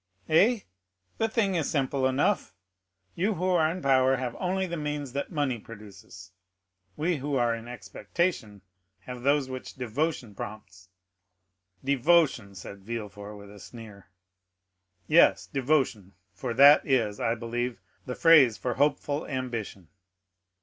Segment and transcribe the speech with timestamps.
[0.29, 0.61] "Eh?
[1.19, 2.55] the thing is simple enough.
[3.13, 7.67] You who are in power have only the means that money produces—we who are in
[7.67, 8.63] expectation,
[9.01, 10.89] have those which devotion prompts."
[11.83, 14.09] "Devotion!" said Villefort, with a sneer.
[15.05, 19.87] "Yes, devotion; for that is, I believe, the phrase for hopeful ambition."